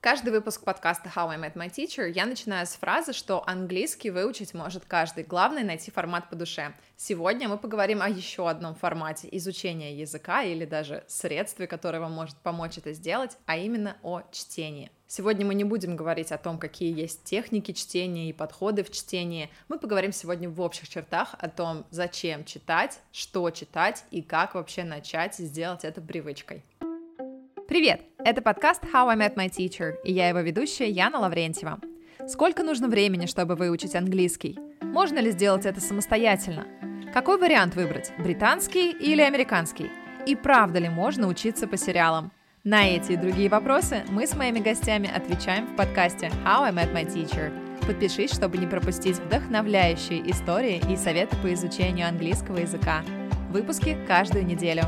[0.00, 4.54] Каждый выпуск подкаста How I Met My Teacher я начинаю с фразы, что английский выучить
[4.54, 5.24] может каждый.
[5.24, 6.74] Главное найти формат по душе.
[6.96, 12.36] Сегодня мы поговорим о еще одном формате изучения языка или даже средстве, которое вам может
[12.36, 14.92] помочь это сделать, а именно о чтении.
[15.08, 19.50] Сегодня мы не будем говорить о том, какие есть техники чтения и подходы в чтении.
[19.68, 24.84] Мы поговорим сегодня в общих чертах о том, зачем читать, что читать и как вообще
[24.84, 26.64] начать сделать это привычкой.
[27.76, 28.00] Привет!
[28.24, 31.78] Это подкаст How I Met My Teacher, и я его ведущая Яна Лаврентьева.
[32.26, 34.58] Сколько нужно времени, чтобы выучить английский?
[34.80, 36.66] Можно ли сделать это самостоятельно?
[37.12, 39.90] Какой вариант выбрать, британский или американский?
[40.24, 42.32] И правда ли можно учиться по сериалам?
[42.64, 46.94] На эти и другие вопросы мы с моими гостями отвечаем в подкасте How I Met
[46.94, 47.52] My Teacher.
[47.86, 53.02] Подпишись, чтобы не пропустить вдохновляющие истории и советы по изучению английского языка.
[53.50, 54.84] Выпуски каждую неделю.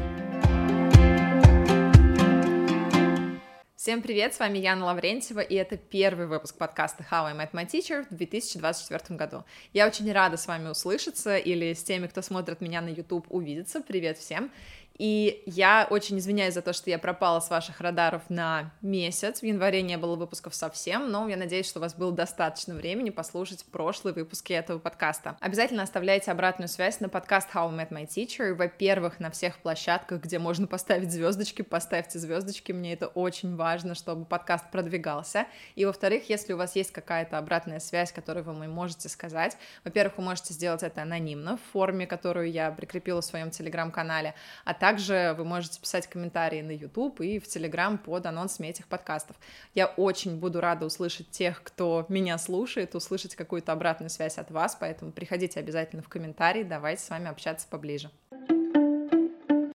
[3.89, 7.67] Всем привет, с вами Яна Лаврентьева, и это первый выпуск подкаста How I Met My
[7.67, 9.45] Teacher в 2024 году.
[9.73, 13.81] Я очень рада с вами услышаться или с теми, кто смотрит меня на YouTube, увидеться.
[13.81, 14.51] Привет всем!
[14.99, 19.41] И я очень извиняюсь за то, что я пропала с ваших радаров на месяц.
[19.41, 23.11] В январе не было выпусков совсем, но я надеюсь, что у вас было достаточно времени
[23.11, 25.37] послушать прошлые выпуски этого подкаста.
[25.41, 28.55] Обязательно оставляйте обратную связь на подкаст How I Met My Teacher.
[28.55, 32.73] Во-первых, на всех площадках, где можно поставить звездочки, поставьте звездочки.
[32.73, 35.47] Мне это очень важно, чтобы подкаст продвигался.
[35.77, 40.25] И во-вторых, если у вас есть какая-то обратная связь, которую вы можете сказать, во-первых, вы
[40.25, 45.35] можете сделать это анонимно в форме, которую я прикрепила в своем телеграм-канале, а также также
[45.37, 49.37] вы можете писать комментарии на YouTube и в Telegram под анонсами этих подкастов.
[49.75, 54.79] Я очень буду рада услышать тех, кто меня слушает, услышать какую-то обратную связь от вас,
[54.81, 58.11] поэтому приходите обязательно в комментарии, давайте с вами общаться поближе.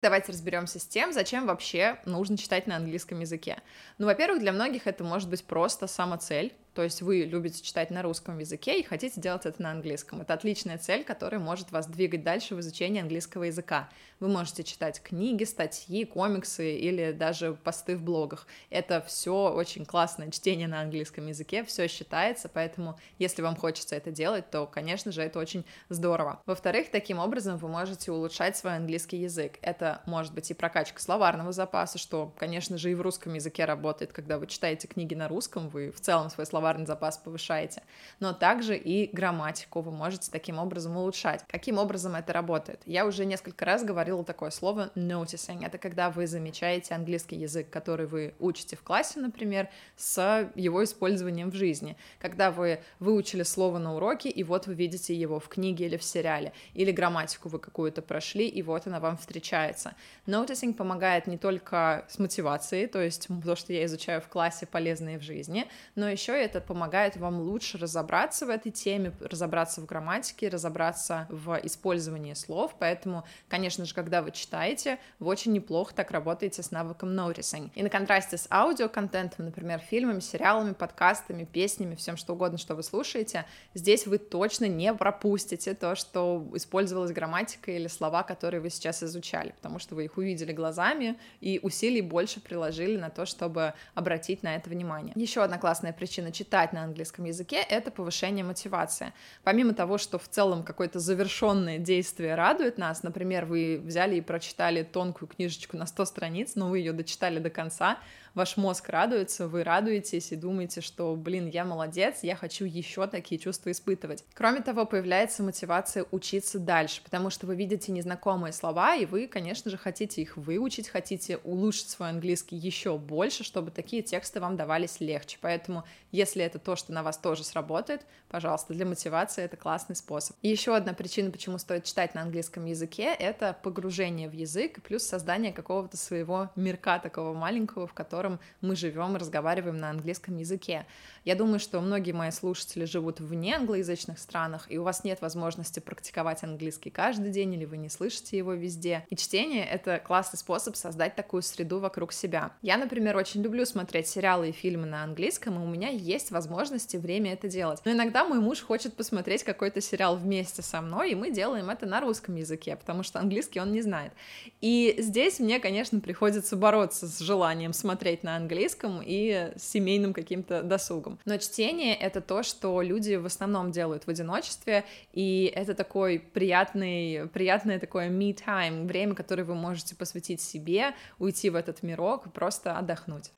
[0.02, 3.58] Давайте разберемся с тем, зачем вообще нужно читать на английском языке.
[3.98, 8.02] Ну, во-первых, для многих это может быть просто самоцель, то есть вы любите читать на
[8.02, 10.22] русском языке и хотите делать это на английском.
[10.22, 13.90] Это отличная цель, которая может вас двигать дальше в изучении английского языка.
[14.22, 18.48] Вы можете читать книги, статьи, комиксы или даже посты в блогах.
[18.70, 24.12] Это все очень классное чтение на английском языке, все считается, поэтому если вам хочется это
[24.12, 26.42] делать, то, конечно же, это очень здорово.
[26.46, 29.58] Во-вторых, таким образом вы можете улучшать свой английский язык.
[29.62, 34.14] Это может быть и прокачка словарного запаса, что, конечно же, и в русском языке работает,
[34.14, 37.82] когда вы читаете книги на русском, вы в целом свой словарный словарный запас повышаете,
[38.20, 41.44] но также и грамматику вы можете таким образом улучшать.
[41.48, 42.82] Каким образом это работает?
[42.86, 45.66] Я уже несколько раз говорила такое слово noticing.
[45.66, 51.50] Это когда вы замечаете английский язык, который вы учите в классе, например, с его использованием
[51.50, 51.98] в жизни.
[52.20, 56.04] Когда вы выучили слово на уроке, и вот вы видите его в книге или в
[56.04, 59.96] сериале, или грамматику вы какую-то прошли, и вот она вам встречается.
[60.28, 65.18] Noticing помогает не только с мотивацией, то есть то, что я изучаю в классе, полезное
[65.18, 69.86] в жизни, но еще и это помогает вам лучше разобраться в этой теме, разобраться в
[69.86, 76.12] грамматике, разобраться в использовании слов, поэтому, конечно же, когда вы читаете, вы очень неплохо так
[76.12, 77.72] работаете с навыком noticing.
[77.76, 82.84] И на контрасте с аудиоконтентом, например, фильмами, сериалами, подкастами, песнями, всем что угодно, что вы
[82.84, 89.04] слушаете, здесь вы точно не пропустите то, что использовалась грамматика или слова, которые вы сейчас
[89.04, 94.44] изучали, потому что вы их увидели глазами и усилий больше приложили на то, чтобы обратить
[94.44, 95.14] на это внимание.
[95.16, 99.14] Еще одна классная причина читать на английском языке, это повышение мотивации.
[99.44, 104.82] Помимо того, что в целом какое-то завершенное действие радует нас, например, вы взяли и прочитали
[104.82, 108.00] тонкую книжечку на 100 страниц, но вы ее дочитали до конца,
[108.34, 113.40] ваш мозг радуется, вы радуетесь и думаете, что, блин, я молодец, я хочу еще такие
[113.40, 114.24] чувства испытывать.
[114.34, 119.70] Кроме того, появляется мотивация учиться дальше, потому что вы видите незнакомые слова, и вы, конечно
[119.70, 125.00] же, хотите их выучить, хотите улучшить свой английский еще больше, чтобы такие тексты вам давались
[125.00, 125.38] легче.
[125.42, 130.36] Поэтому, если это то, что на вас тоже сработает, пожалуйста, для мотивации это классный способ.
[130.42, 135.04] И еще одна причина, почему стоит читать на английском языке, это погружение в язык, плюс
[135.04, 140.38] создание какого-то своего мирка такого маленького, в котором котором мы живем и разговариваем на английском
[140.38, 140.86] языке.
[141.26, 145.80] Я думаю, что многие мои слушатели живут в неанглоязычных странах, и у вас нет возможности
[145.80, 149.06] практиковать английский каждый день, или вы не слышите его везде.
[149.10, 152.52] И чтение— это классный способ создать такую среду вокруг себя.
[152.62, 156.98] Я, например, очень люблю смотреть сериалы и фильмы на английском, и у меня есть возможности
[156.98, 157.82] время это делать.
[157.86, 161.88] Но иногда мой муж хочет посмотреть какой-то сериал вместе со мной, и мы делаем это
[161.88, 164.14] на русском языке, потому что английский он не знает.
[164.60, 170.64] И здесь мне, конечно, приходится бороться с желанием смотреть смотреть на английском и семейным каким-то
[170.64, 171.20] досугом.
[171.26, 177.28] Но чтение— это то, что люди в основном делают в одиночестве, и это такой приятный,
[177.34, 183.32] приятное такое me-time, время, которое вы можете посвятить себе, уйти в этот мирок просто отдохнуть.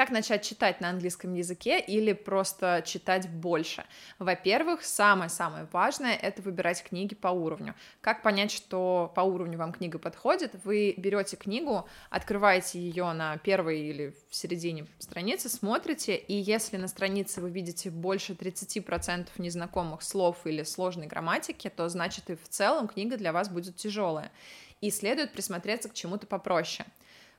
[0.00, 3.84] Как начать читать на английском языке или просто читать больше?
[4.18, 7.74] Во-первых, самое-самое важное— это выбирать книги по уровню.
[8.00, 10.54] Как понять, что по уровню вам книга подходит?
[10.64, 16.88] Вы берете книгу, открываете ее на первой или в середине страницы, смотрите, и если на
[16.88, 22.88] странице вы видите больше 30% незнакомых слов или сложной грамматики, то значит и в целом
[22.88, 24.32] книга для вас будет тяжелая.
[24.80, 26.86] И следует присмотреться к чему-то попроще.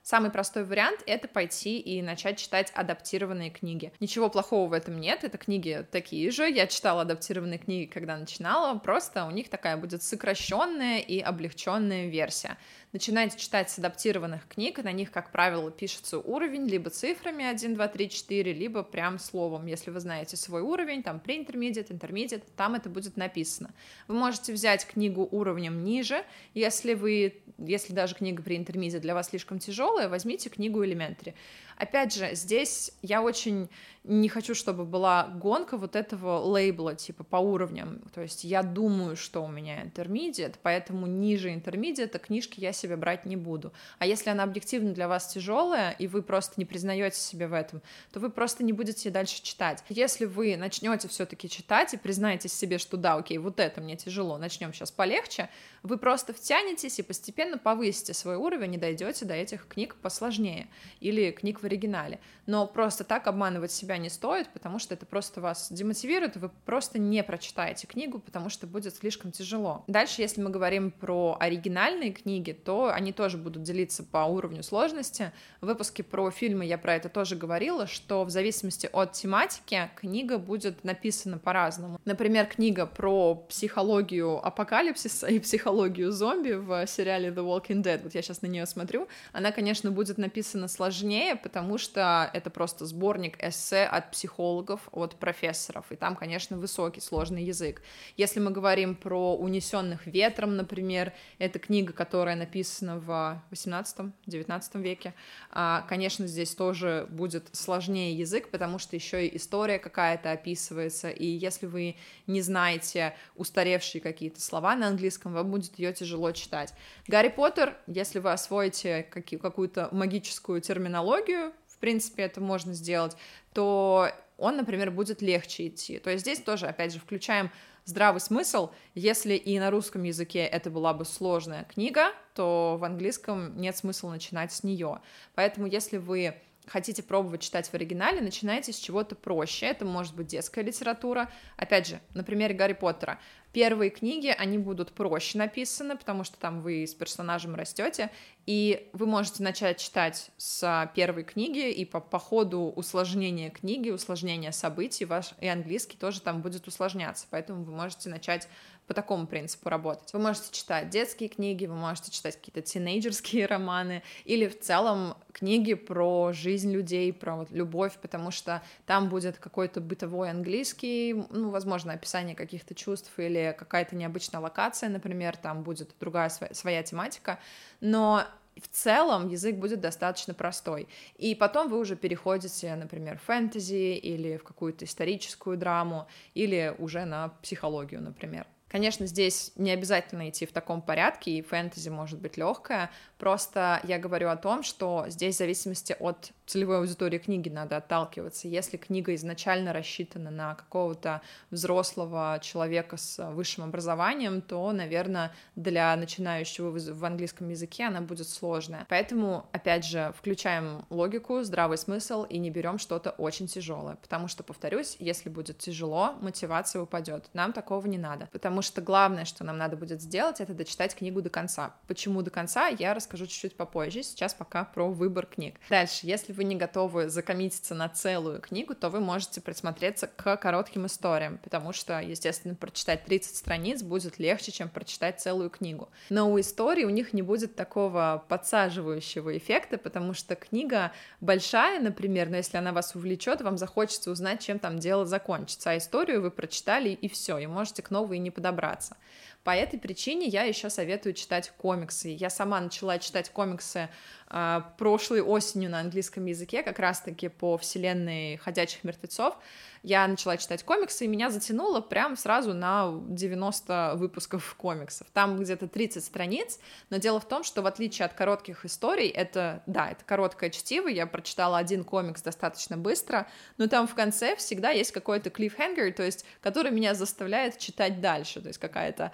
[0.02, 3.92] Самый простой вариант— это пойти и начать читать адаптированные книги.
[4.00, 6.50] Ничего плохого в этом нет, это книги такие же.
[6.50, 12.58] Я читала адаптированные книги, когда начинала, просто у них такая будет сокращенная и облегченная версия.
[12.92, 17.88] Начинайте читать с адаптированных книг, на них, как правило, пишется уровень либо цифрами 1, 2,
[17.88, 19.64] 3, 4, либо прям словом.
[19.64, 23.70] Если вы знаете свой уровень, там pre-intermediate, intermediate, там это будет написано.
[24.08, 26.22] Вы можете взять книгу уровнем ниже,
[26.52, 31.32] если вы, если даже книга pre-intermediate для вас слишком тяжелая, возьмите книгу elementary.
[31.78, 33.68] Опять же, здесь я очень
[34.04, 38.02] не хочу, чтобы была гонка вот этого лейбла, типа, по уровням.
[38.14, 43.24] То есть я думаю, что у меня intermediate, поэтому ниже intermediate книжки я себе брать
[43.24, 43.72] не буду.
[43.98, 47.80] А если она объективно для вас тяжелая, и вы просто не признаете себе в этом,
[48.12, 49.82] то вы просто не будете дальше читать.
[49.88, 54.38] Если вы начнете все-таки читать и признаете себе, что да, окей, вот это мне тяжело,
[54.38, 55.48] начнем сейчас полегче,
[55.82, 60.68] вы просто втянетесь и постепенно повысите свой уровень и дойдете до этих книг посложнее
[61.00, 62.20] или книг в оригинале.
[62.46, 66.98] Но просто так обманывать себя не стоит, потому что это просто вас демотивирует, вы просто
[66.98, 69.84] не прочитаете книгу, потому что будет слишком тяжело.
[69.86, 75.32] Дальше, если мы говорим про оригинальные книги, то они тоже будут делиться по уровню сложности.
[75.60, 80.38] В выпуске про фильмы я про это тоже говорила, что в зависимости от тематики книга
[80.38, 82.00] будет написана по-разному.
[82.04, 88.22] Например, книга про психологию апокалипсиса и психологию зомби в сериале The Walking Dead, вот я
[88.22, 93.84] сейчас на нее смотрю, она, конечно, будет написана сложнее, потому что это просто сборник эссе
[93.84, 97.82] от психологов, от профессоров, и там, конечно, высокий, сложный язык.
[98.16, 102.61] Если мы говорим про «Унесенных ветром», например, это книга, которая написана
[103.00, 105.14] в 18-19 веке,
[105.50, 111.26] а, конечно, здесь тоже будет сложнее язык, потому что еще и история какая-то описывается, и
[111.26, 116.72] если вы не знаете устаревшие какие-то слова на английском, вам будет ее тяжело читать.
[117.06, 123.16] Гарри Поттер, если вы освоите какую-то магическую терминологию, принципе, это можно сделать,
[123.52, 125.98] то он, например, будет легче идти.
[125.98, 127.50] То есть здесь тоже, опять же, включаем
[127.84, 128.70] здравый смысл.
[128.94, 134.10] Если и на русском языке это была бы сложная книга, то в английском нет смысла
[134.10, 135.00] начинать с нее.
[135.34, 136.34] Поэтому если вы
[136.66, 139.66] хотите пробовать читать в оригинале, начинайте с чего-то проще.
[139.66, 141.30] Это может быть детская литература.
[141.56, 143.18] Опять же, на примере Гарри Поттера.
[143.52, 148.10] Первые книги, они будут проще написаны, потому что там вы с персонажем растете,
[148.46, 154.52] и вы можете начать читать с первой книги, и по, по ходу усложнения книги, усложнения
[154.52, 158.48] событий, ваш и английский тоже там будет усложняться, поэтому вы можете начать
[158.86, 160.12] по такому принципу работать.
[160.12, 165.74] Вы можете читать детские книги, вы можете читать какие-то тинейджерские романы или в целом книги
[165.74, 171.92] про жизнь людей, про вот любовь, потому что там будет какой-то бытовой английский, ну, возможно,
[171.92, 177.38] описание каких-то чувств или какая-то необычная локация, например, там будет другая своя, своя тематика,
[177.80, 178.24] но
[178.60, 180.88] в целом язык будет достаточно простой.
[181.16, 187.04] И потом вы уже переходите, например, в фэнтези или в какую-то историческую драму, или уже
[187.04, 188.46] на психологию, например.
[188.72, 192.90] Конечно, здесь не обязательно идти в таком порядке, и фэнтези может быть легкая.
[193.18, 198.48] Просто я говорю о том, что здесь в зависимости от целевой аудитории книги надо отталкиваться.
[198.48, 206.70] Если книга изначально рассчитана на какого-то взрослого человека с высшим образованием, то, наверное, для начинающего
[206.70, 208.86] в английском языке она будет сложная.
[208.88, 213.96] Поэтому, опять же, включаем логику, здравый смысл и не берем что-то очень тяжелое.
[213.96, 217.28] Потому что, повторюсь, если будет тяжело, мотивация упадет.
[217.34, 218.30] Нам такого не надо.
[218.32, 221.74] Потому что главное, что нам надо будет сделать, это дочитать книгу до конца.
[221.86, 224.02] Почему до конца, я расскажу чуть-чуть попозже.
[224.02, 225.56] Сейчас пока про выбор книг.
[225.68, 230.86] Дальше, если вы не готовы закоммититься на целую книгу, то вы можете присмотреться к коротким
[230.86, 235.88] историям, потому что, естественно, прочитать 30 страниц будет легче, чем прочитать целую книгу.
[236.10, 242.30] Но у истории у них не будет такого подсаживающего эффекта, потому что книга большая, например,
[242.30, 246.30] но если она вас увлечет, вам захочется узнать, чем там дело закончится, а историю вы
[246.30, 248.96] прочитали и все, и можете к новой не подобраться добраться.
[249.44, 252.08] По этой причине я еще советую читать комиксы.
[252.08, 253.88] Я сама начала читать комиксы
[254.30, 259.36] э, прошлой осенью на английском языке, как раз-таки по вселенной ходячих мертвецов
[259.82, 265.08] я начала читать комиксы, и меня затянуло прям сразу на 90 выпусков комиксов.
[265.12, 269.62] Там где-то 30 страниц, но дело в том, что в отличие от коротких историй, это,
[269.66, 273.26] да, это короткое чтиво, я прочитала один комикс достаточно быстро,
[273.58, 278.40] но там в конце всегда есть какой-то cliffhanger, то есть, который меня заставляет читать дальше,
[278.40, 279.10] то есть какая-то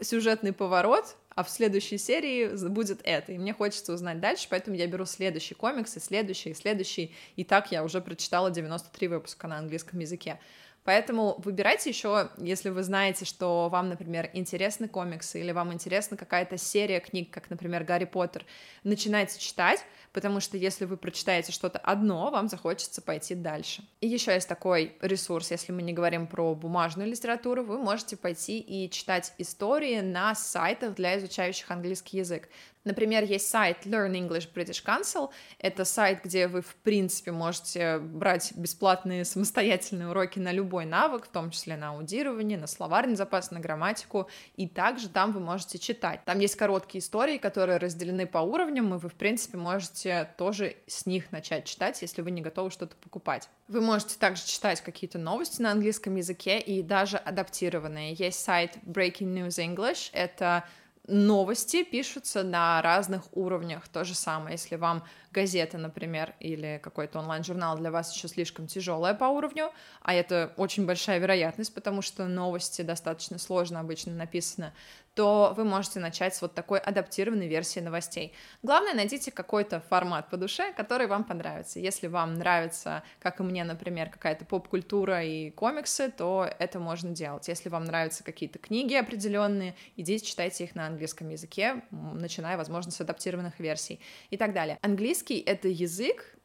[0.00, 4.86] сюжетный поворот, а в следующей серии будет это, и мне хочется узнать дальше, поэтому я
[4.86, 9.58] беру следующий комикс, и следующий, и следующий, и так я уже прочитала 93 выпуска на
[9.58, 10.38] английском языке.
[10.82, 16.56] Поэтому выбирайте еще, если вы знаете, что вам, например, интересны комиксы или вам интересна какая-то
[16.56, 18.46] серия книг, как, например, Гарри Поттер,
[18.82, 23.82] начинайте читать, потому что если вы прочитаете что-то одно, вам захочется пойти дальше.
[24.00, 28.58] И еще есть такой ресурс, если мы не говорим про бумажную литературу, вы можете пойти
[28.58, 32.48] и читать истории на сайтах для изучающих английский язык.
[32.84, 35.30] Например, есть сайт Learn English British Council.
[35.58, 41.28] Это сайт, где вы, в принципе, можете брать бесплатные самостоятельные уроки на любой навык, в
[41.28, 44.28] том числе на аудирование, на словарный запас, на грамматику.
[44.56, 46.24] И также там вы можете читать.
[46.24, 49.99] Там есть короткие истории, которые разделены по уровням, и вы, в принципе, можете
[50.36, 53.48] тоже с них начать читать, если вы не готовы что-то покупать.
[53.68, 58.14] Вы можете также читать какие-то новости на английском языке и даже адаптированные.
[58.14, 60.10] Есть сайт Breaking News English.
[60.12, 60.64] Это
[61.06, 63.88] новости пишутся на разных уровнях.
[63.88, 69.14] То же самое, если вам газета, например, или какой-то онлайн-журнал для вас еще слишком тяжелая
[69.14, 74.72] по уровню, а это очень большая вероятность, потому что новости достаточно сложно обычно написаны,
[75.14, 78.32] то вы можете начать с вот такой адаптированной версии новостей.
[78.62, 81.80] Главное, найдите какой-то формат по душе, который вам понравится.
[81.80, 87.48] Если вам нравится, как и мне, например, какая-то поп-культура и комиксы, то это можно делать.
[87.48, 93.00] Если вам нравятся какие-то книги определенные, идите читайте их на английском языке, начиная, возможно, с
[93.00, 94.00] адаптированных версий
[94.30, 94.78] и так далее.
[94.82, 96.36] Английский— это язык,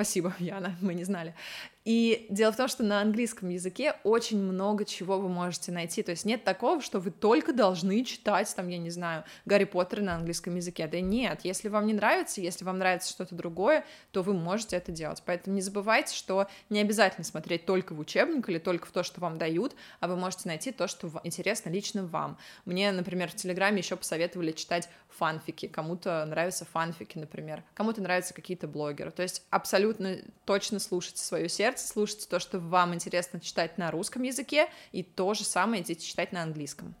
[0.00, 1.34] Спасибо, Яна, мы не знали.
[1.90, 6.04] И дело в том, что на английском языке очень много чего вы можете найти.
[6.04, 10.00] То есть нет такого, что вы только должны читать, там, я не знаю, Гарри Поттер
[10.00, 10.86] на английском языке.
[10.86, 14.92] Да нет, если вам не нравится, если вам нравится что-то другое, то вы можете это
[14.92, 15.20] делать.
[15.26, 19.20] Поэтому не забывайте, что не обязательно смотреть только в учебник или только в то, что
[19.20, 22.38] вам дают, а вы можете найти то, что интересно лично вам.
[22.66, 25.66] Мне, например, в Телеграме еще посоветовали читать фанфики.
[25.66, 27.64] Кому-то нравятся фанфики, например.
[27.74, 29.10] Кому-то нравятся какие-то блогеры.
[29.10, 33.90] То есть абсолютно точно слушайте свое сердце, сердце, слушайте то, что вам интересно читать на
[33.90, 36.94] русском языке, и то же самое идите читать на английском.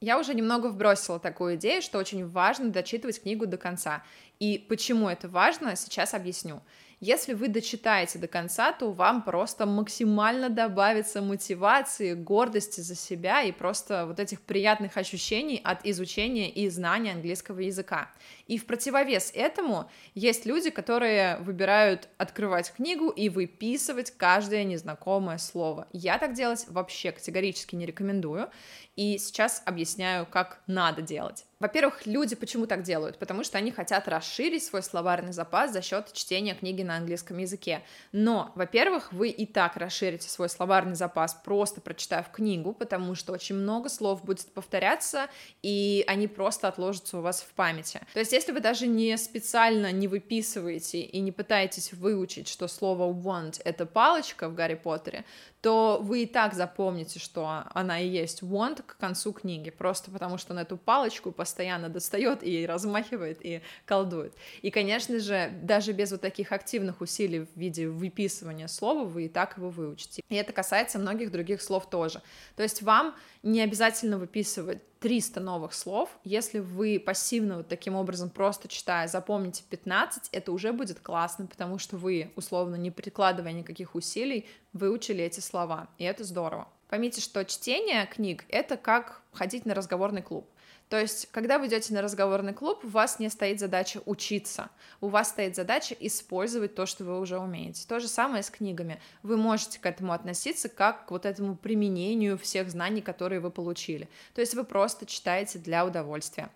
[0.00, 4.04] Я уже немного вбросила такую идею, что очень важно дочитывать книгу до конца.
[4.38, 6.60] И почему это важно, сейчас объясню.
[7.00, 13.52] Если вы дочитаете до конца, то вам просто максимально добавится мотивации, гордости за себя и
[13.52, 18.10] просто вот этих приятных ощущений от изучения и знания английского языка.
[18.46, 25.88] И в противовес этому есть люди, которые выбирают открывать книгу и выписывать каждое незнакомое слово.
[25.92, 28.48] Я так делать вообще категорически не рекомендую,
[28.96, 31.44] и сейчас объясняю, как надо делать.
[31.58, 33.18] Во-первых, люди почему так делают?
[33.18, 37.82] Потому что они хотят расширить свой словарный запас за счет чтения книги на английском языке.
[38.12, 43.54] Но, во-первых, вы и так расширите свой словарный запас, просто прочитав книгу, потому что очень
[43.54, 45.28] много слов будет повторяться,
[45.62, 48.00] и они просто отложатся у вас в памяти.
[48.12, 53.10] То есть, если вы даже не специально не выписываете и не пытаетесь выучить, что слово
[53.10, 55.24] want— это палочка в Гарри Поттере,
[55.62, 60.38] то вы и так запомните, что она и есть want к концу книги, просто потому
[60.38, 64.34] что он эту палочку постоянно достает и размахивает и колдует.
[64.62, 69.28] И, конечно же, даже без вот таких активных усилий в виде выписывания слова вы и
[69.28, 70.22] так его выучите.
[70.28, 72.20] И это касается многих других слов тоже.
[72.56, 76.10] То есть вам не обязательно выписывать 300 новых слов.
[76.24, 81.78] Если вы пассивно вот таким образом просто читая запомните 15, это уже будет классно, потому
[81.78, 86.66] что вы, условно, не прикладывая никаких усилий, выучили эти слова, и это здорово.
[86.88, 90.48] Поймите, что чтение книг— это как ходить на разговорный клуб.
[90.88, 95.08] То есть, когда вы идете на разговорный клуб, у вас не стоит задача учиться, у
[95.08, 97.86] вас стоит задача использовать то, что вы уже умеете.
[97.88, 99.00] То же самое с книгами.
[99.22, 104.08] Вы можете к этому относиться как к вот этому применению всех знаний, которые вы получили.
[104.34, 106.50] То есть вы просто читаете для удовольствия.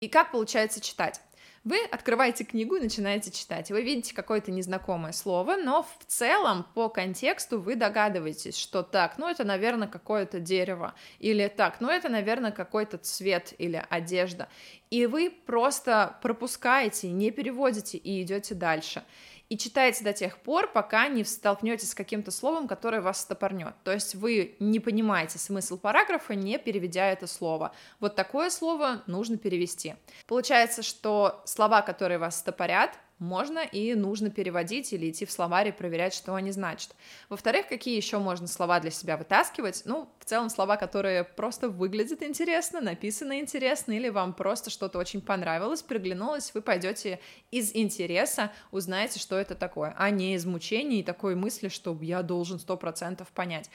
[0.00, 1.20] И как получается читать?
[1.64, 3.70] Вы открываете книгу и начинаете читать.
[3.70, 9.26] Вы видите какое-то незнакомое слово, но в целом по контексту вы догадываетесь, что так, ну
[9.26, 14.48] это, наверное, какое-то дерево, или так, ну это, наверное, какой-то цвет или одежда.
[14.90, 19.02] и вы просто пропускаете, не переводите и идете дальше
[19.48, 23.74] и читаете до тех пор, пока не столкнетесь с каким-то словом, которое вас стопорнет.
[23.84, 27.72] То есть вы не понимаете смысл параграфа, не переведя это слово.
[28.00, 29.94] Вот такое слово нужно перевести.
[30.26, 35.72] Получается, что слова, которые вас стопорят, можно и нужно переводить или идти в словарь и
[35.72, 36.94] проверять, что они значат.
[37.28, 39.82] Во-вторых, какие еще можно слова для себя вытаскивать?
[39.84, 45.20] Ну, в целом слова, которые просто выглядят интересно, написаны интересно, или вам просто что-то очень
[45.20, 51.04] понравилось, приглянулось, вы пойдете из интереса, узнаете, что это такое, а не из мучений и
[51.04, 53.70] такой мысли, что я должен сто процентов понять.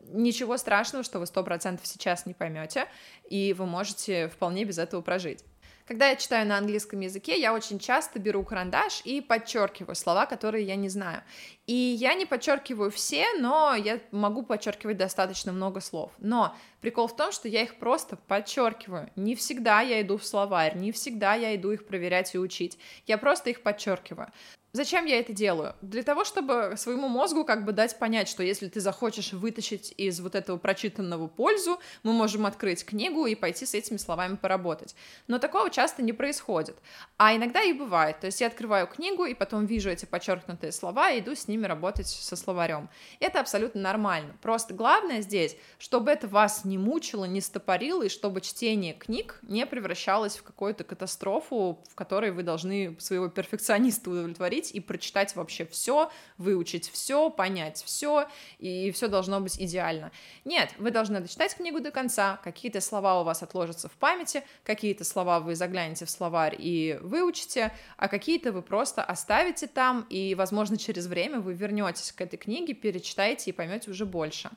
[0.00, 2.86] Ничего страшного, что вы сто процентов сейчас не поймете,
[3.28, 5.44] и вы можете вполне без этого прожить.
[5.86, 10.64] Когда я читаю на английском языке, я очень часто беру карандаш и подчеркиваю слова, которые
[10.64, 11.22] я не знаю.
[11.66, 16.10] И я не подчеркиваю все, но я могу подчеркивать достаточно много слов.
[16.16, 19.10] Но прикол в том, что я их просто подчеркиваю.
[19.14, 22.78] Не всегда я иду в словарь, не всегда я иду их проверять и учить.
[23.06, 24.32] Я просто их подчеркиваю.
[24.76, 25.76] Зачем я это делаю?
[25.82, 30.18] Для того, чтобы своему мозгу как бы дать понять, что если ты захочешь вытащить из
[30.18, 34.96] вот этого прочитанного пользу, мы можем открыть книгу и пойти с этими словами поработать.
[35.28, 36.76] Но такого часто не происходит.
[37.18, 38.18] А иногда и бывает.
[38.18, 41.66] То есть я открываю книгу и потом вижу эти подчеркнутые слова и иду с ними
[41.66, 42.90] работать со словарем.
[43.20, 44.34] Это абсолютно нормально.
[44.42, 49.66] Просто главное здесь, чтобы это вас не мучило, не стопорило, и чтобы чтение книг не
[49.66, 55.66] превращалось в какую-то катастрофу, в которой вы должны своего перфекциониста удовлетворить, открыть и прочитать вообще
[55.66, 58.26] все, выучить все, понять все,
[58.58, 60.10] и все должно быть идеально.
[60.44, 65.04] Нет, вы должны дочитать книгу до конца, какие-то слова у вас отложатся в памяти, какие-то
[65.04, 70.76] слова вы заглянете в словарь и выучите, а какие-то вы просто оставите там, и, возможно,
[70.76, 74.50] через время вы вернетесь к этой книге, перечитаете и поймете уже больше.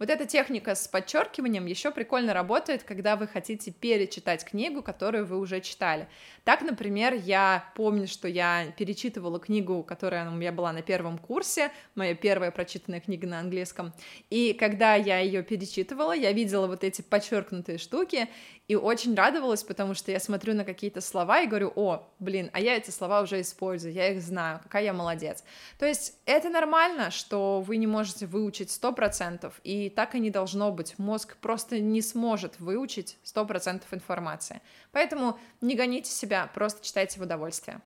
[0.00, 5.38] Вот эта техника с подчеркиванием еще прикольно работает, когда вы хотите перечитать книгу, которую вы
[5.38, 6.08] уже читали.
[6.44, 9.49] Так, например, я помню, что я перечитывала книгу,
[9.82, 13.92] которая у меня была на первом курсе, моя первая прочитанная книга на английском,
[14.30, 18.28] и когда я ее перечитывала, я видела вот эти подчеркнутые штуки,
[18.70, 22.60] и очень радовалась, потому что я смотрю на какие-то слова и говорю, о, блин, а
[22.60, 25.42] я эти слова уже использую, я их знаю, какая я молодец.
[25.76, 30.30] То есть это нормально, что вы не можете выучить сто процентов, и так и не
[30.30, 30.96] должно быть.
[30.98, 34.62] Мозг просто не сможет выучить сто процентов информации.
[34.92, 37.80] Поэтому не гоните себя, просто читайте в удовольствие.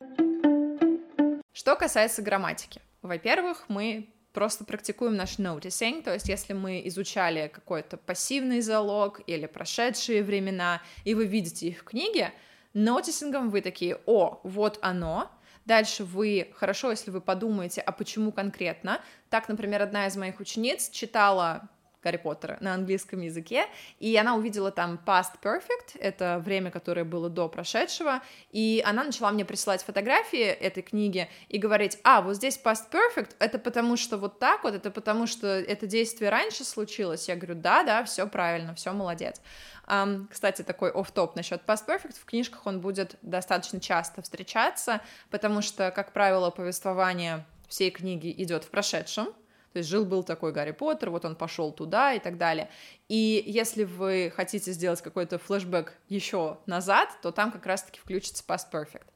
[1.55, 2.83] Что касается грамматики.
[3.01, 9.47] Во-первых, мы просто практикуем наш noticing, то есть если мы изучали какой-то пассивный залог или
[9.47, 12.33] прошедшие времена, и вы видите их в книге,
[12.73, 15.31] нотисингом вы такие, о, вот оно,
[15.65, 19.01] Дальше вы, хорошо, если вы подумаете, а почему конкретно.
[19.31, 21.71] Так, например, одна из моих учениц читала
[22.05, 23.67] Гарри Поттера на английском языке,
[23.99, 29.31] и она увидела там past perfect, это время, которое было до прошедшего, и она начала
[29.31, 34.19] мне присылать фотографии этой книги и говорить, а, вот здесь past perfect, это потому что
[34.19, 38.27] вот так вот, это потому что это действие раньше случилось, я говорю, да, да, все
[38.27, 39.41] правильно, все молодец.
[39.87, 45.61] Um, кстати, такой оф-топ насчет past perfect, в книжках он будет достаточно часто встречаться, потому
[45.61, 49.29] что, как правило, повествование всей книги идет в прошедшем,
[49.75, 52.71] то есть жил-был такой Гарри Поттер, вот он пошел туда и так далее.
[53.09, 58.71] И если вы хотите сделать какой-то флешбэк еще назад, то там как раз-таки включится Past
[58.73, 59.09] Perfect.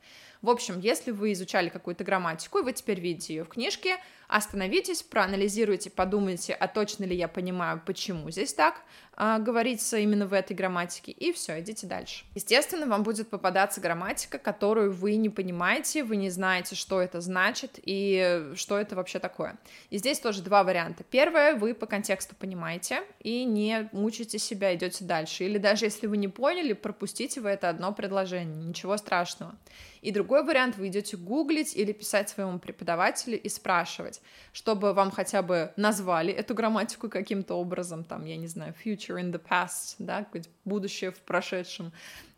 [0.42, 3.96] В общем, если вы изучали какую-то грамматику, и вы теперь видите ее в книжке,
[4.28, 8.82] остановитесь, проанализируйте, подумайте, а точно ли я понимаю, почему здесь так
[9.14, 12.24] а, говорится именно в этой грамматике, и все, идите дальше.
[12.34, 17.80] Естественно, вам будет попадаться грамматика, которую вы не понимаете, вы не знаете, что это значит
[17.82, 19.56] и что это вообще такое.
[19.90, 21.04] И здесь тоже два варианта.
[21.04, 25.44] Первое, вы по контексту понимаете и не мучите себя, идете дальше.
[25.44, 29.56] Или даже если вы не поняли, пропустите вы это одно предложение, ничего страшного.
[30.00, 34.20] И другой вариант, вы идете гуглить или писать своему преподавателю и спрашивать,
[34.52, 39.32] чтобы вам хотя бы назвали эту грамматику каким-то образом, там, я не знаю, future in
[39.32, 40.26] the past, да,
[40.64, 41.92] будущее в прошедшем.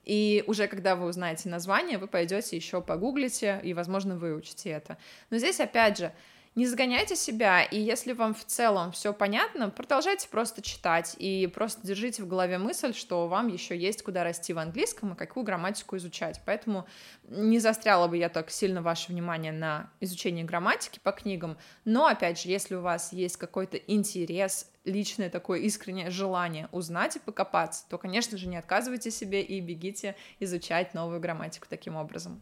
[0.05, 4.97] И уже когда вы узнаете название, вы пойдете еще погуглите и, возможно, выучите это.
[5.29, 6.13] Но здесь, опять же,
[6.57, 11.87] не загоняйте себя, и если вам в целом все понятно, продолжайте просто читать и просто
[11.87, 15.97] держите в голове мысль, что вам еще есть куда расти в английском и какую грамматику
[15.97, 16.41] изучать.
[16.45, 16.87] Поэтому
[17.29, 22.41] не застряла бы я так сильно ваше внимание на изучении грамматики по книгам, но опять
[22.41, 27.99] же, если у вас есть какой-то интерес, личное такое искреннее желание узнать и покопаться, то,
[27.99, 32.41] конечно же, не отказывайте себе и бегите изучать новую грамматику таким образом.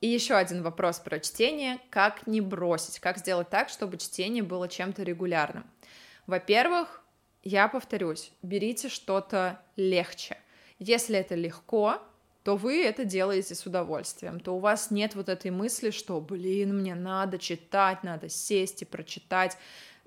[0.00, 1.78] И еще один вопрос про чтение.
[1.90, 3.00] Как не бросить?
[3.00, 5.64] Как сделать так, чтобы чтение было чем-то регулярным?
[6.26, 7.02] Во-первых,
[7.42, 10.38] я повторюсь, берите что-то легче.
[10.78, 12.00] Если это легко,
[12.44, 16.78] то вы это делаете с удовольствием, то у вас нет вот этой мысли, что, блин,
[16.78, 19.58] мне надо читать, надо сесть и прочитать.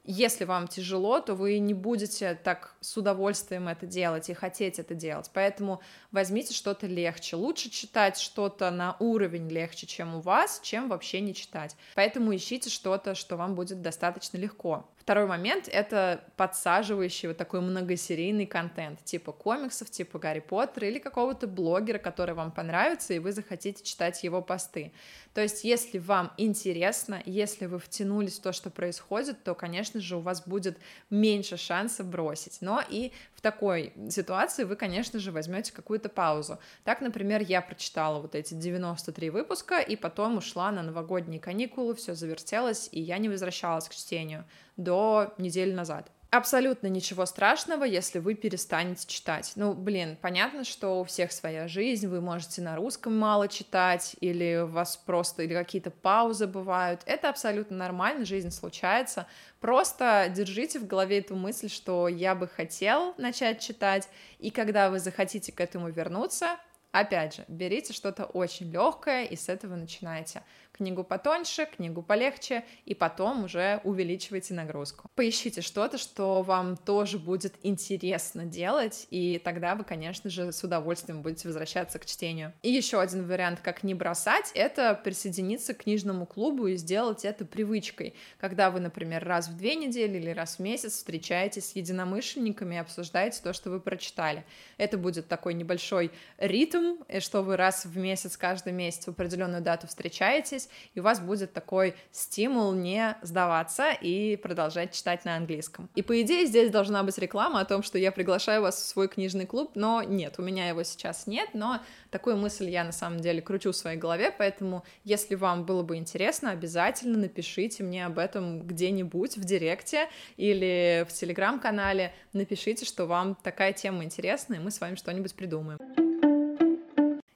[0.06, 4.94] Если вам тяжело, то вы не будете так с удовольствием это делать и хотеть это
[4.96, 5.32] делать.
[5.34, 7.38] Поэтому возьмите что-то легче.
[7.38, 11.78] Лучше читать что-то на уровень легче, чем у вас, чем вообще не читать.
[11.96, 14.90] Поэтому ищите что-то, что вам будет достаточно легко.
[15.04, 21.46] Второй момент— это подсаживающий вот такой многосерийный контент, типа комиксов, типа Гарри Поттера или какого-то
[21.46, 24.94] блогера, который вам понравится, и вы захотите читать его посты.
[25.34, 30.16] То есть, если вам интересно, если вы втянулись в то, что происходит, то, конечно же,
[30.16, 30.78] у вас будет
[31.10, 32.60] меньше шанса бросить.
[32.62, 33.12] Но и
[33.44, 36.60] такой ситуации вы, конечно же, возьмете какую-то паузу.
[36.86, 42.16] Так, например, я прочитала вот эти 93 выпуска, и потом ушла на новогодние каникулы, все
[42.16, 44.46] завертелось, и я не возвращалась к чтению
[44.78, 46.10] до недели назад.
[46.34, 49.52] Абсолютно ничего страшного, если вы перестанете читать.
[49.56, 54.64] Ну, блин, понятно, что у всех своя жизнь, вы можете на русском мало читать, или
[54.64, 57.02] у вас просто, или какие-то паузы бывают.
[57.06, 59.28] Это абсолютно нормально, жизнь случается.
[59.60, 64.98] Просто держите в голове эту мысль, что я бы хотел начать читать, и когда вы
[64.98, 66.58] захотите к этому вернуться,
[66.92, 70.42] опять же, берите что-то очень легкое и с этого начинайте
[70.84, 75.10] книгу потоньше, книгу полегче, и потом уже увеличивайте нагрузку.
[75.16, 81.22] Поищите что-то, что вам тоже будет интересно делать, и тогда вы, конечно же, с удовольствием
[81.22, 82.52] будете возвращаться к чтению.
[82.64, 87.46] И еще один вариант, как не бросать, это присоединиться к книжному клубу и сделать это
[87.46, 92.76] привычкой, когда вы, например, раз в две недели или раз в месяц встречаетесь с единомышленниками
[92.76, 94.44] и обсуждаете то, что вы прочитали.
[94.78, 99.88] Это будет такой небольшой ритм, что вы раз в месяц, каждый месяц в определенную дату
[99.88, 105.90] встречаетесь, и у вас будет такой стимул не сдаваться и продолжать читать на английском.
[105.96, 109.08] И по идее здесь должна быть реклама о том, что я приглашаю вас в свой
[109.08, 113.20] книжный клуб, но нет, у меня его сейчас нет, но такую мысль я на самом
[113.20, 118.20] деле кручу в своей голове, поэтому если вам было бы интересно, обязательно напишите мне об
[118.20, 124.72] этом где-нибудь в директе или в телеграм-канале, напишите, что вам такая тема интересна, и мы
[124.72, 126.13] с вами что-нибудь придумаем.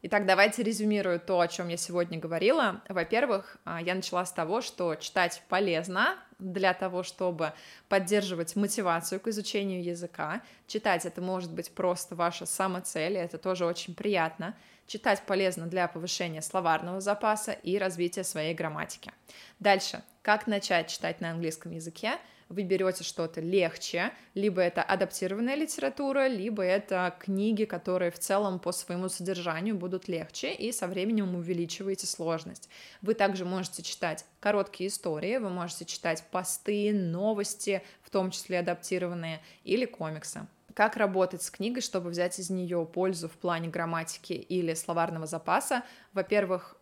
[0.09, 2.81] Итак, давайте резюмирую то, о чем я сегодня говорила.
[2.87, 7.51] Во-первых, а, я начала с того, что читать полезно для того, чтобы
[7.89, 10.41] поддерживать мотивацию к изучению языка.
[10.65, 14.55] Читать это может быть просто ваша самоцель, и это тоже очень приятно.
[14.85, 19.11] Читать полезно для повышения словарного запаса и развития своей грамматики.
[19.59, 22.13] Дальше, как начать читать на английском языке?
[22.49, 28.71] Вы берете что-то легче, либо это адаптированная литература, либо это книги, которые в целом по
[28.71, 32.69] своему содержанию будут легче, и со временем увеличиваете сложность.
[33.01, 39.41] Вы также можете читать короткие истории, вы можете читать посты, новости, в том числе адаптированные,
[39.63, 44.75] или комиксы как работать с книгой, чтобы взять из нее пользу в плане грамматики или
[44.75, 45.83] словарного запаса.
[46.13, 46.76] Во-первых,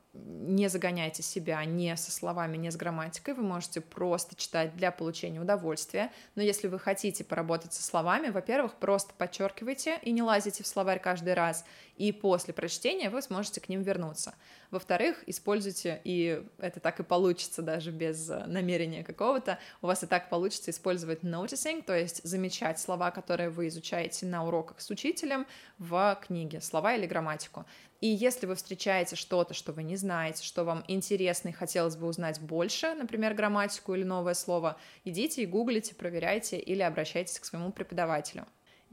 [0.45, 5.41] не загоняйте себя не со словами, не с грамматикой, вы можете просто читать для получения
[5.41, 10.67] удовольствия, но если вы хотите поработать со словами, во-первых, просто подчеркивайте и не лазите в
[10.67, 11.65] словарь каждый раз,
[11.97, 14.35] и после прочтения вы сможете к ним вернуться.
[14.71, 20.07] Во-вторых, используйте, и это так и получится даже без э, намерения какого-то, у вас и
[20.07, 25.45] так получится использовать noticing, то есть замечать слова, которые вы изучаете на уроках с учителем
[25.77, 27.65] в книге, слова или грамматику.
[28.01, 32.07] И если вы встречаете что-то, что вы не знаете, что вам интересно и хотелось бы
[32.07, 37.71] узнать больше, например, грамматику или новое слово, идите и гуглите, проверяйте или обращайтесь к своему
[37.71, 38.45] преподавателю.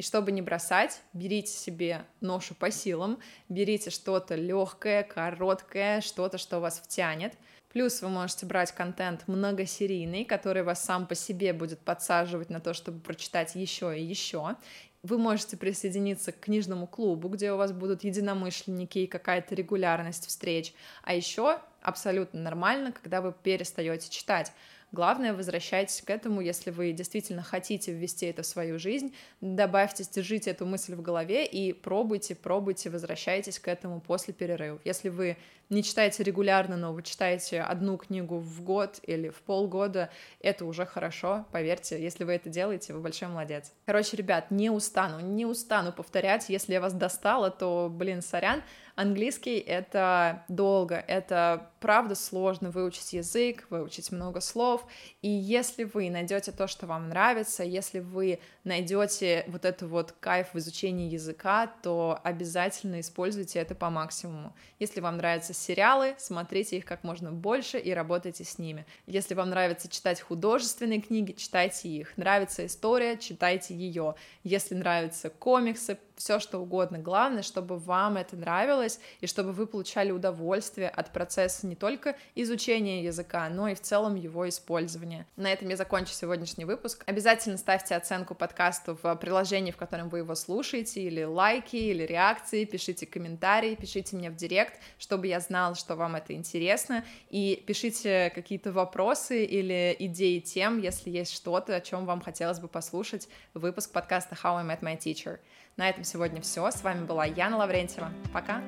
[0.03, 6.59] И чтобы не бросать, берите себе ношу по силам, берите что-то легкое, короткое, что-то, что
[6.59, 7.35] вас втянет.
[7.69, 12.75] Плюс вы можете брать контент многосерийный, который вас сам по себе будет подсаживать на то,
[12.75, 14.57] чтобы прочитать еще и еще.
[15.05, 20.75] Вы можете присоединиться к книжному клубу, где у вас будут единомышленники и какая-то регулярность встреч.
[21.05, 24.53] А еще абсолютно нормально, когда вы перестаете читать.
[24.93, 30.51] Главное, возвращайтесь к этому, если вы действительно хотите ввести это в свою жизнь, добавьте, держите
[30.51, 34.83] эту мысль в голове и пробуйте, пробуйте, возвращайтесь к этому после перерывов.
[34.85, 35.39] Если вы
[35.73, 40.85] не читаете регулярно, но вы читаете одну книгу в год или в полгода, это уже
[40.85, 43.73] хорошо, поверьте, если вы это делаете, вы большой молодец.
[43.87, 48.63] Короче, ребят, не устану, не устану повторять, если я вас достала, то, блин, сорян,
[48.95, 54.85] Английский— это долго, это правда сложно выучить язык, выучить много слов,
[55.23, 60.53] и если вы найдете то, что вам нравится, если вы найдете вот это вот кайф
[60.53, 64.55] в изучении языка, то обязательно используйте это по максимуму.
[64.79, 68.85] Если вам нравятся сериалы, смотрите их как можно больше и работайте с ними.
[69.07, 72.17] Если вам нравится читать художественные книги, читайте их.
[72.17, 74.15] Нравится история, читайте ее.
[74.43, 76.99] Если нравятся комиксы, все что угодно.
[76.99, 83.05] Главное, чтобы вам это нравилось и чтобы вы получали удовольствие от процесса не только изучения
[83.05, 85.27] языка, но и в целом его использования.
[85.37, 87.03] На этом я закончу сегодняшний выпуск.
[87.07, 92.65] Обязательно ставьте оценку подкасту в приложении, в котором вы его слушаете, или лайки, или реакции,
[92.65, 98.31] пишите комментарии, пишите мне в директ, чтобы я знала, что вам это интересно, и пишите
[98.35, 103.91] какие-то вопросы или идеи тем, если есть что-то, о чем вам хотелось бы послушать, выпуск
[103.93, 105.39] подкаста How I Met My Teacher.
[105.77, 106.71] На этом сегодня все.
[106.71, 108.11] С вами была Яна Лаврентьева.
[108.33, 108.61] Пока!